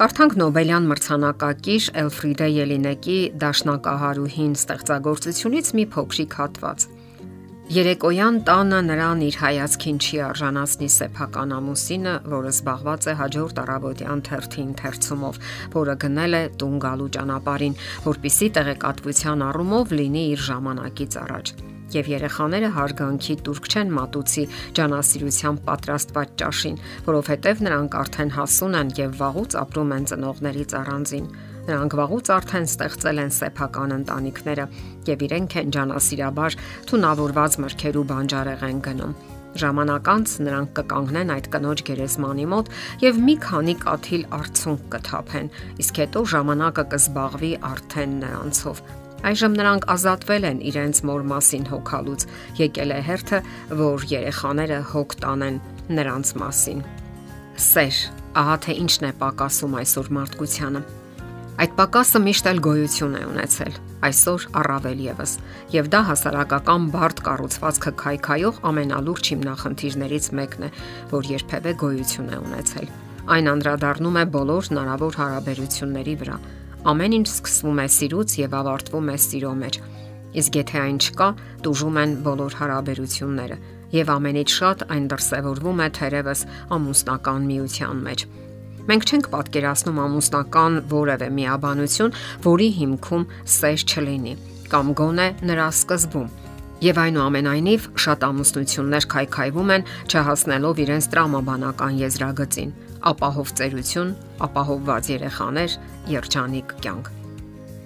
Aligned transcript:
Կարդանք 0.00 0.34
Նոբելյան 0.40 0.86
մրցանակակիր 0.88 1.86
Էլֆրիդե 2.00 2.46
Ելինեկի 2.54 3.16
Դաշնակահարուհին 3.42 4.54
ստեղծագործությունից 4.56 5.72
մի 5.76 5.84
փոքրիկ 5.92 6.36
հատված։ 6.40 6.86
Երեկոյան 7.76 8.38
տանը 8.48 8.78
նրան 8.86 9.24
իր 9.28 9.36
հայացքին 9.42 9.98
չի 10.00 10.22
արժանացնի 10.30 10.88
սեփական 10.96 11.52
ամուսինը, 11.60 12.14
որը 12.32 12.52
զբաղված 12.56 13.08
է 13.12 13.14
հաջորդ 13.20 13.60
առավոտյան 13.64 14.22
թերթի 14.30 14.64
ընթերցումով, 14.70 15.40
որը 15.76 15.96
գնել 16.06 16.38
է 16.40 16.44
տուն 16.64 16.78
գալու 16.86 17.10
ճանապարհին, 17.20 17.76
որpիսի 18.08 18.48
տեղեկատվության 18.56 19.44
առումով 19.50 19.94
լինի 20.00 20.24
իր 20.32 20.48
ժամանակից 20.48 21.20
առաջ 21.28 21.69
եւ 21.94 22.10
երեխաները 22.14 22.70
հարգանքի 22.76 23.36
турք 23.46 23.68
չեն 23.70 23.92
մատուցի 23.96 24.44
ջանասիրության 24.78 25.60
պատրաստված 25.70 26.34
ճաշին, 26.42 26.76
որովհետեւ 27.10 27.64
նրանք 27.66 27.96
արդեն 28.00 28.34
հասուն 28.36 28.78
են 28.80 28.92
եւ 29.00 29.16
վաղուց 29.20 29.56
ապրում 29.64 29.94
են 29.96 30.06
ծնողներից 30.10 30.76
առանձին։ 30.80 31.26
Նրանք 31.70 31.96
վաղուց 32.00 32.30
արդեն 32.34 32.70
ստեղծել 32.70 33.20
են 33.24 33.34
սեփական 33.36 33.92
ընտանիքները 34.00 34.64
եւ 35.10 35.26
իրենք 35.26 35.58
են 35.60 35.74
ջանասիրաբար 35.76 36.56
թունավորված 36.90 37.58
մրգերու 37.64 38.06
բանջարեղ 38.10 38.64
են 38.70 38.80
գնում։ 38.86 39.14
Ժամանակ 39.60 40.08
անց 40.12 40.32
նրանք 40.46 40.72
կկանգնեն 40.78 41.32
այդ 41.34 41.46
կնոջ 41.54 41.80
գերեզմանի 41.88 42.44
մոտ 42.52 42.70
եւ 43.02 43.18
մի 43.26 43.34
քանի 43.46 43.74
կաթիլ 43.82 44.26
արցունք 44.38 44.84
կթափեն, 44.94 45.50
իսկ 45.82 46.00
հետո 46.04 46.24
ժամանակը 46.34 46.84
կզբաղվի 46.94 47.52
արդեն 47.74 48.16
նրանցով։ 48.22 48.82
Այժմ 49.20 49.56
նրանք 49.58 49.84
ազատվել 49.92 50.44
են 50.48 50.60
իրենց 50.70 51.00
մոր 51.04 51.24
մասին 51.28 51.64
հոգալուց։ 51.68 52.22
Եկել 52.56 52.92
է 52.94 53.00
հերթը, 53.04 53.40
որ 53.80 54.06
երեխաները 54.08 54.78
հոգ 54.94 55.16
տանեն 55.20 55.58
նրանց 55.92 56.30
մասին։ 56.40 56.80
Սեր, 57.60 57.98
ահա 58.40 58.56
թե 58.64 58.76
ինչն 58.80 59.04
է 59.04 59.12
պակասում 59.20 59.76
այսօր 59.80 60.08
մարդկությանը։ 60.16 60.82
Այդ 61.60 61.74
պակասը 61.76 62.20
միշտ 62.24 62.46
էլ 62.48 62.60
գոյություն 62.64 63.16
է 63.18 63.22
ունեցել, 63.28 63.74
այսօր 64.08 64.46
առավել 64.60 65.02
եւս, 65.04 65.34
եւ 65.74 65.90
դա 65.92 66.00
հասարակական 66.08 66.86
բարդ 66.94 67.20
կառուցվածքը 67.26 67.92
քայքայող 68.00 68.62
ամենալուրջ 68.70 69.30
հիմնախնդիրներից 69.34 70.30
մեկն 70.40 70.64
է, 70.64 70.70
որ 71.12 71.28
երբևէ 71.34 71.74
գոյություն 71.84 72.32
է 72.32 72.40
ունեցել։ 72.46 72.88
Այն 73.36 73.52
անդրադառնում 73.52 74.16
է 74.16 74.24
բոլոր 74.40 74.70
հնարավոր 74.70 75.20
հարաբերությունների 75.20 76.16
վրա։ 76.24 76.38
Ամեն 76.80 77.14
ինչ 77.18 77.26
սկսվում 77.28 77.80
է 77.82 77.84
սիրուց 77.92 78.34
եւ 78.40 78.54
ավարտվում 78.56 79.08
է 79.12 79.16
սիրո 79.20 79.50
մեջ։ 79.60 79.74
Իսկ 80.40 80.56
եթե 80.60 80.78
այն 80.80 80.98
չկա, 81.04 81.26
դժում 81.66 81.98
են 82.00 82.12
բոլոր 82.24 82.56
հարաբերությունները 82.56 83.58
եւ 83.92 84.12
ամենից 84.14 84.54
շատ 84.56 84.84
այն 84.94 85.08
դրսեւորվում 85.12 85.82
է 85.84 85.88
թերևս 86.00 86.44
ամուսնական 86.76 87.48
միության 87.50 88.00
մեջ։ 88.06 88.24
Մենք 88.90 89.04
չենք 89.10 89.28
պատկերացնում 89.34 90.00
ամուսնական 90.08 90.78
որևէ 90.94 91.28
միաբանություն, 91.36 92.16
որի 92.48 92.68
հիմքում 92.80 93.26
սեր 93.60 93.84
չլինի 93.90 94.34
կամ 94.72 94.94
գոնե 95.00 95.26
նրա 95.50 95.68
սկզբում։ 95.76 96.28
Եվ 96.80 97.00
այնուամենայնիվ 97.04 97.88
շատ 98.00 98.24
ամուսնություններ 98.30 99.06
քայքայվում 99.12 99.72
են 99.76 99.84
չհասնելով 100.08 100.80
իրենց 100.86 101.10
տրամաբանական 101.12 102.00
եզրագծին՝ 102.00 102.72
ապահով 103.10 103.52
ծերություն, 103.60 104.12
ապահովված 104.44 105.10
երեխաներ, 105.14 105.76
երջանիկ 106.10 106.74
կյանք։ 106.84 107.10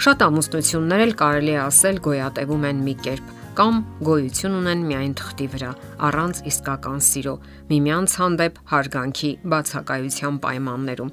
Շատ 0.05 0.25
ամուսնություններ 0.27 1.03
էլ 1.05 1.12
կարելի 1.20 1.53
է 1.55 1.61
ասել 1.65 2.01
գոյատևում 2.05 2.65
են 2.70 2.81
մի 2.84 2.95
կերպ 3.05 3.29
կամ 3.55 3.77
գոյություն 4.09 4.57
ունեն 4.59 4.81
միայն 4.89 5.12
թղթի 5.20 5.47
վրա, 5.53 5.70
առանց 6.09 6.41
իսկական 6.51 7.05
սիրո, 7.09 7.35
միմյանց 7.70 8.17
հանդեպ 8.20 8.59
հարգանքի 8.73 9.30
բացակայության 9.55 10.41
պայմաններում։ 10.45 11.13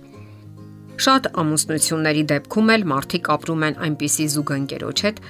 Շատ 1.06 1.29
ամուսնությունների 1.41 2.23
դեպքում 2.31 2.73
էլ 2.75 2.88
մարդիկ 2.91 3.29
ապրում 3.35 3.66
են 3.68 3.79
այնպիսի 3.85 4.25
զուգընկերոջ 4.33 5.03
հետ, 5.06 5.22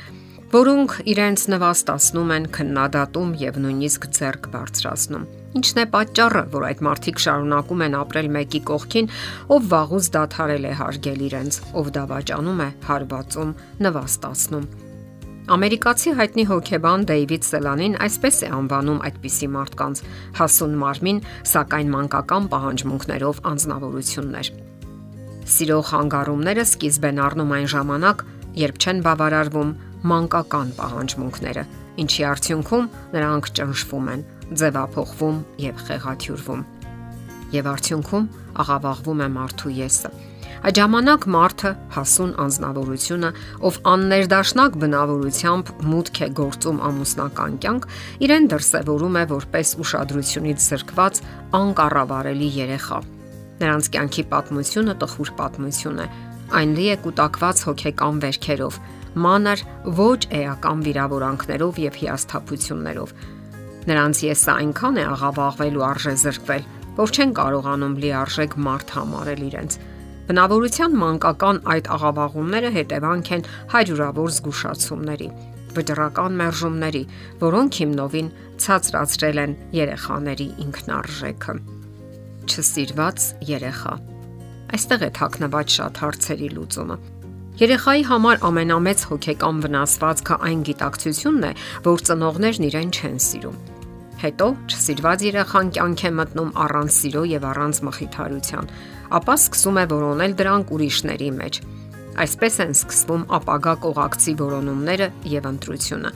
որոնք 0.52 0.94
իրենց 1.08 1.44
նվաստացնում 1.48 2.32
են, 2.36 2.46
քննադատում 2.56 3.30
եւ 3.40 3.58
նույնիսկ 3.64 4.08
ձեռք 4.18 4.48
բարձրացնում։ 4.52 5.28
Ինչն 5.56 5.78
է 5.80 5.86
պատճառը, 5.94 6.42
որ 6.52 6.64
այդ 6.68 6.82
մարդիկ 6.88 7.22
շարունակում 7.24 7.84
են 7.86 7.96
ապրել 8.02 8.28
մեկի 8.36 8.60
կողքին, 8.68 9.08
ով 9.56 9.70
վաղուց 9.72 10.10
դադարել 10.16 10.68
է 10.68 10.74
հարգել 10.82 11.22
իրենց, 11.28 11.60
ով 11.72 11.92
դավաճանում 11.96 12.60
է, 12.68 12.70
հարվածում, 12.88 13.54
նվաստացնում։ 13.88 14.66
Ամերիկացի 15.52 16.12
հայտնի 16.20 16.46
հոկեբան 16.52 17.06
Դեյվիդ 17.12 17.48
Սելանին 17.48 17.96
այսպես 18.06 18.36
է 18.42 18.50
անվանում 18.56 19.00
այդպիսի 19.08 19.48
մարդկանց՝ 19.56 20.02
հասուն 20.38 20.76
մարմին, 20.84 21.22
սակայն 21.52 21.94
մանկական 21.96 22.50
պահանջմունքներով 22.52 23.42
անznավորություններ։ 23.52 24.52
Սիրո 25.52 25.80
խանգարումները 25.92 26.66
սկիզբ 26.72 27.08
են 27.12 27.24
առնում 27.26 27.56
այն 27.58 27.68
ժամանակ, 27.72 28.24
երբ 28.62 28.80
չեն 28.86 29.02
բավարարվում 29.08 29.72
մանկական 30.08 30.74
պահանջմունքները, 30.80 31.64
ինչի 32.02 32.26
արդյունքում 32.32 32.90
նրանք 33.16 33.52
ճնշվում 33.62 34.12
են, 34.16 34.26
ձևափոխվում 34.62 35.40
եւ 35.68 35.86
խեղաթյուրվում։ 35.92 36.66
Եվ 37.52 37.72
արդյունքում 37.76 38.28
աղավաղվում 38.66 39.26
է 39.26 39.32
մարդու 39.38 39.74
եսը 39.82 40.14
Այդ 40.62 40.78
ժամանակ 40.78 41.24
մարդը 41.34 41.70
հասուն 41.96 42.32
անznավորությունը, 42.44 43.30
ով 43.66 43.78
աններդաշնակ 43.92 44.76
բնավորությամբ 44.84 45.72
մուտք 45.90 46.20
է 46.22 46.28
գործում 46.38 46.82
ամուսնական 46.86 47.56
կյանք, 47.64 47.88
իրեն 48.28 48.46
դրսևորում 48.52 49.18
է 49.18 49.24
որպես 49.32 49.72
ուշադրությունից 49.82 50.68
զրկված 50.68 51.22
անկառավարելի 51.62 52.50
երեխա։ 52.62 53.00
Նրանց 53.62 53.90
կյանքի 53.98 54.24
պատմությունը 54.36 54.96
տխուր 55.02 55.34
պատմություն 55.42 55.98
է։ 56.06 56.08
Այն 56.62 56.78
լի 56.78 56.86
է 56.94 56.96
կൂട്ടակված 57.10 57.66
հոգեկան 57.66 58.22
վերքերով, 58.22 58.80
մանր 59.16 59.64
ոչ 60.02 60.20
էական 60.42 60.84
վիրավորանքներով 60.88 61.80
եւ 61.86 62.02
հիասթափություններով։ 62.02 63.16
Նրանց 63.92 64.26
եսը 64.32 64.52
այնքան 64.56 65.00
է 65.02 65.06
աղավաղվել 65.12 65.80
ու 65.82 65.88
արժե 65.92 66.14
զրկվել, 66.26 66.68
որ 67.02 67.16
չեն 67.16 67.32
կարողանում 67.42 67.96
լիարժեք 68.04 68.60
մարդ 68.68 68.94
համարել 68.98 69.42
իրենց 69.52 69.80
Բնավորության 70.32 70.94
մանկական 70.96 71.58
այդ 71.74 71.88
աղավաղումները 71.92 72.70
հետևանք 72.72 73.30
են 73.36 73.42
հայրուրավոր 73.74 74.30
զգուշացումների, 74.36 75.28
վճռական 75.76 76.38
մերժումների, 76.42 77.02
որոնք 77.42 77.80
հիմնովին 77.82 78.30
ցածրացրել 78.64 79.42
են 79.44 79.56
երեխաների 79.76 80.48
ինքնարժեքը։ 80.68 81.56
Չսիրված 82.48 83.28
երեխա։ 83.52 83.96
Այստեղ 84.78 85.04
է 85.08 85.12
թաքնված 85.20 85.76
շատ 85.82 86.02
հարցերի 86.06 86.50
լուծումը։ 86.56 86.98
Երեխայի 87.60 88.08
համար 88.08 88.42
ամենամեծ 88.48 89.04
հոգեկան 89.12 89.60
վնասվածքը 89.66 90.40
այն 90.48 90.64
գիտակցությունն 90.72 91.46
է, 91.52 91.52
որ 91.86 92.08
ծնողներն 92.08 92.68
իրեն 92.72 92.96
չեն 92.96 93.22
սիրում 93.28 93.60
Հետո 94.22 94.48
չսիրված 94.70 95.24
երախան 95.26 95.70
կյանք 95.74 96.02
է 96.06 96.10
մտնում 96.14 96.50
առանց 96.62 96.94
սիրո 96.94 97.22
եւ 97.26 97.46
առանց 97.52 97.78
մխիթարության, 97.88 98.68
ապա 99.18 99.36
սկսում 99.42 99.80
է 99.82 99.86
որոնել 99.90 100.36
դրանք 100.42 100.74
ուրիշների 100.76 101.30
մեջ։ 101.40 101.58
Այսպես 102.22 102.60
են 102.66 102.76
սկսվում 102.78 103.24
ապագա 103.40 103.74
կողակցի 103.82 104.34
որոնումները 104.42 105.08
եւ 105.32 105.48
ընտրությունը։ 105.52 106.12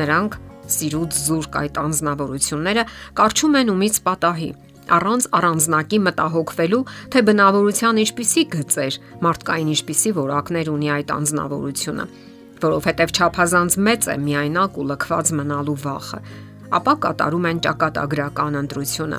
Նրանք 0.00 0.38
սիրուց 0.72 1.20
զուրկ 1.28 1.58
այդ 1.60 1.80
անznավորությունները 1.82 2.86
կարճում 3.20 3.58
են 3.60 3.72
ումից 3.76 4.00
պատահի, 4.08 4.50
առանց 4.96 5.26
առանձնակի 5.38 5.98
մտահոգվելու, 6.06 6.84
թե 7.12 7.24
բնավորության 7.28 8.00
ինչպիսի 8.02 8.42
գծեր, 8.52 9.00
մարդկային 9.26 9.72
ինչպիսի 9.72 10.14
որակներ 10.18 10.72
ունի 10.72 10.88
այդ 10.96 11.12
անznավորությունը, 11.16 12.06
որովհետև 12.62 13.14
ճափազանց 13.18 13.76
մեծ 13.88 14.08
է 14.12 14.16
միայնակ 14.22 14.80
ու 14.82 14.88
լքված 14.92 15.36
մնալու 15.42 15.78
վախը 15.82 16.20
ապա 16.72 16.94
կատարում 17.04 17.48
են 17.50 17.58
ճակատագրական 17.66 18.58
ընտրությունը։ 18.62 19.18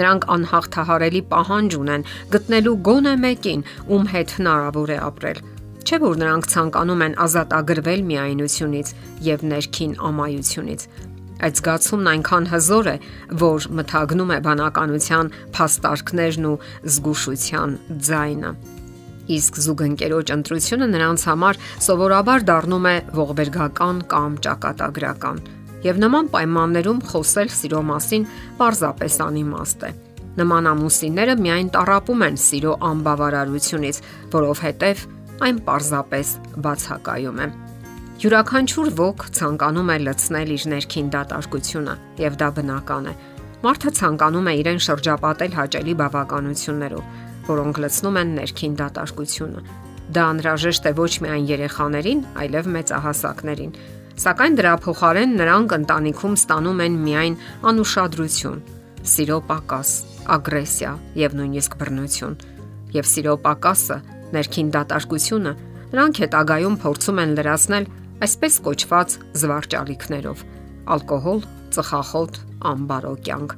Նրանք 0.00 0.26
անհաղթահարելի 0.34 1.22
պահանջ 1.30 1.76
ունեն 1.80 2.04
գտնելու 2.34 2.74
գոնե 2.88 3.14
մեկին, 3.24 3.62
ում 3.94 4.04
հետ 4.12 4.34
հնարավոր 4.38 4.92
է 4.94 4.98
ապրել։ 5.06 5.40
Չէ 5.80 5.98
որ 6.04 6.18
նրանք 6.20 6.48
ցանկանում 6.52 7.04
են 7.06 7.14
ազատագրվել 7.24 8.02
միայնությունից 8.10 8.92
եւ 9.26 9.44
ներքին 9.50 9.94
ամայությունից։ 10.10 10.82
Այդ 11.40 11.60
զգացումն 11.60 12.10
այնքան 12.10 12.48
հզոր 12.50 12.90
է, 12.90 12.96
որ 13.40 13.68
մթագնում 13.80 14.34
է 14.34 14.38
բանականության 14.46 15.30
փաստարկներն 15.56 16.50
ու 16.50 16.58
զգուշության 16.96 17.78
ձայնը։ 18.10 18.52
Իսկ 19.30 19.62
զուգընկերոջ 19.64 20.34
ընտրությունը 20.34 20.86
նրանց 20.90 21.24
համար 21.30 21.60
սովորաբար 21.86 22.44
դառնում 22.50 22.86
է 22.90 22.96
ողբերգական 23.20 24.04
կամ 24.10 24.38
ճակատագրական 24.46 25.42
եւ 25.86 26.00
նման 26.02 26.28
պայմաններում 26.34 27.00
խոսել 27.08 27.52
սիրո 27.56 27.80
մասին 27.88 28.26
պարզապես 28.58 29.16
անիմաստ 29.26 29.86
է։ 29.88 29.92
Նման 30.40 30.68
ամուսինները 30.74 31.34
միայն 31.40 31.72
տարապում 31.76 32.26
են 32.28 32.38
սիրո 32.44 32.74
անբավարարությունից, 32.90 34.02
որովհետև 34.36 35.04
այն 35.46 35.64
պարզապես 35.66 36.32
բացակայում 36.66 37.40
է։ 37.40 37.48
Յուրաքանչյուր 38.20 38.88
ոգ 38.98 39.22
ցանկանում 39.32 39.90
է 39.90 39.94
լցնել 40.04 40.50
իր 40.52 40.64
ներքին 40.68 41.06
դատարկությունը, 41.14 41.92
եւ 42.20 42.34
դա 42.40 42.48
բնական 42.56 43.06
է։ 43.08 43.12
Մարդը 43.64 43.92
ցանկանում 43.96 44.48
է 44.50 44.52
իրեն 44.60 44.80
շրջապատել 44.84 45.54
հաճելի 45.56 45.94
բավականություններով, 46.00 47.06
որոնք 47.46 47.80
լցնում 47.80 48.18
են 48.20 48.34
ներքին 48.36 48.74
դատարկությունը։ 48.80 49.62
Դա 50.12 50.24
անհրաժեշտ 50.34 50.88
է 50.90 50.92
ոչ 51.00 51.12
միայն 51.24 51.46
երեխաներին, 51.48 52.20
այլև 52.44 52.68
մեծահասակներին։ 52.76 53.72
Սակայն 54.20 54.60
դրա 54.60 54.74
փոխարեն 54.84 55.32
նրանք 55.40 55.74
ընտանիքում 55.80 56.36
ստանում 56.44 56.84
են 56.84 57.00
միայն 57.08 57.38
անուշադրություն, 57.72 58.60
սիրո 59.00 59.38
պակաս, 59.48 59.94
ագրեսիա 60.36 60.92
եւ 61.24 61.40
նույնիսկ 61.40 61.80
բռնություն։ 61.80 62.36
Եվ 63.00 63.10
սիրո 63.14 63.34
պակասը, 63.48 63.98
ներքին 64.36 64.68
դատարկությունը 64.76 65.54
նրանք 65.90 66.20
հետագայում 66.22 66.76
փորձում 66.84 67.20
են 67.24 67.32
լրացնել 67.40 67.88
այսպես 68.26 68.58
կոչված 68.66 69.16
զվարճալիքներով՝ 69.42 70.44
ալկոհոլ, 70.94 71.40
ծխախոտ, 71.76 72.40
ամբարո 72.70 73.14
կյանք։ 73.28 73.54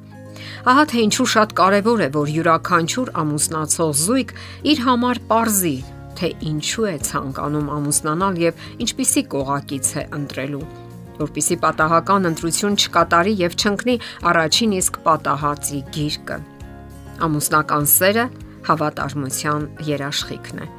Ահա 0.73 0.85
թե 0.91 1.03
ինչու 1.07 1.27
շատ 1.33 1.57
կարևոր 1.59 2.03
է, 2.03 2.07
որ 2.13 2.31
յուրաքանչյուր 2.33 3.11
ամուսնացող 3.23 3.91
զույգ 4.03 4.31
իր 4.73 4.85
համար 4.87 5.21
ողրզի, 5.33 5.75
թե 6.19 6.29
ինչու 6.53 6.87
է 6.93 6.95
ցանկանում 7.09 7.69
ամուսնանալ 7.77 8.41
եւ 8.43 8.65
ինչպիսի 8.85 9.23
կողակից 9.33 9.93
է 9.93 10.03
ընտրելու 10.19 10.65
որpիսի 11.19 11.57
պատահական 11.61 12.29
ընտրություն 12.29 12.77
չկատարի 12.79 13.33
եւ 13.43 13.55
չընկնի 13.61 13.95
առաջին 14.31 14.75
իսկ 14.79 14.99
պատահածի 15.05 15.79
գիրկը։ 15.93 16.37
Ամուսնական 17.27 17.89
սերը 17.93 18.25
հավատարմության 18.67 19.67
երաշխիքն 19.93 20.63
է։ 20.63 20.69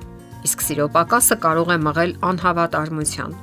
Իսկ 0.45 0.65
սիրո 0.69 0.87
պակասը 0.97 1.37
կարող 1.45 1.71
է 1.75 1.79
մղել 1.85 2.17
անհավատարմության 2.31 3.37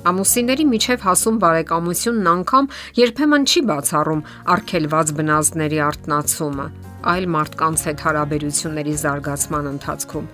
Ամուսինների 0.00 0.64
միջև 0.64 1.02
հասում 1.04 1.38
բարեկամությունն 1.42 2.28
անգամ 2.30 2.68
երբեմն 2.96 3.42
չի 3.44 3.60
բացառում 3.68 4.22
արգելված 4.54 5.10
բնազդների 5.18 5.80
արտնացումը, 5.86 6.66
այլ 7.12 7.26
մարդկանց 7.34 7.84
հետ 7.88 8.04
հարաբերությունների 8.06 8.94
զարգացման 9.02 9.68
ընթացքում։ 9.74 10.30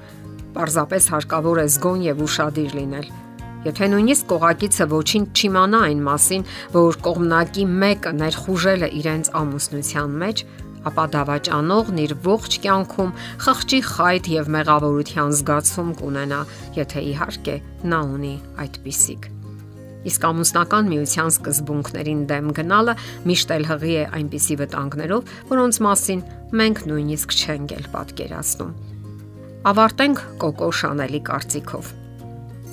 Պարզապես 0.55 1.09
հարկավոր 1.17 1.59
է 1.59 1.67
զգոն 1.75 2.07
եւ 2.07 2.23
ուշադիր 2.27 2.77
լինել։ 2.79 3.11
Եթե 3.67 3.89
նույնիսկ 3.91 4.29
կողակիցը 4.31 4.87
ոչինչ 4.95 5.27
չիմանա 5.35 5.81
այն 5.91 6.03
մասին, 6.07 6.47
որ 6.79 6.99
կողմնակի 7.11 7.65
մեկը 7.83 8.13
ներխուժել 8.23 8.87
է 8.87 8.91
իրենց 9.03 9.31
ամուսնության 9.43 10.19
մեջ, 10.23 10.45
ապա 10.87 11.05
դավաճանողն 11.17 12.03
իր 12.07 12.13
ողջ 12.31 12.59
կյանքում 12.63 13.15
խղճի 13.43 13.81
խայտ 13.91 14.31
եւ 14.39 14.53
մեղավորության 14.55 15.39
զգացում 15.43 15.95
կունենա, 15.99 16.43
եթե 16.79 17.09
իհարկե 17.11 17.57
նա 17.91 18.05
ունի 18.15 18.37
այդպիսիք 18.63 19.35
իսկ 20.11 20.27
ամուսնական 20.31 20.91
միության 20.93 21.31
սկզբունքներին 21.35 22.21
դեմ 22.31 22.51
գնալը 22.57 22.95
միշտ 23.31 23.55
էլ 23.57 23.65
հղի 23.71 23.95
է 23.97 24.05
այնպիսի 24.19 24.57
վտանգներով, 24.63 25.33
որոնց 25.51 25.81
մասին 25.87 26.25
մենք 26.61 26.83
նույնիսկ 26.91 27.37
չենք 27.37 27.75
էլ 27.77 27.89
պատկերացնում։ 27.97 28.75
Ավարտենք 29.67 30.21
Կոկո 30.43 30.69
Շանելի 30.81 31.21
կարծիքով։ 31.27 31.89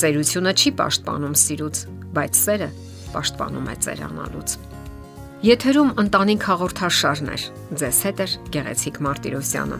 Ծերությունը 0.03 0.53
չի 0.53 0.71
պաշտպանում 0.83 1.35
սիրուց, 1.43 1.81
բայց 2.13 2.43
սերը 2.43 2.69
պաշտպանում 3.13 3.71
է 3.73 3.75
ծերանալուց։ 3.87 4.55
Եթերում 5.43 5.89
ընտանիք 6.03 6.45
հաղորդաշարներ։ 6.49 7.47
Ձեզ 7.81 7.97
հետ 8.07 8.23
է 8.23 8.27
Գեղեցիկ 8.53 9.01
Մարտիրոսյանը։ 9.07 9.79